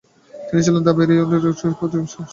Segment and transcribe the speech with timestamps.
[0.47, 2.21] তিনি ছিলেন- 'the very reverend doctor' তথা ডক্টর অফ ডিভিনিটি।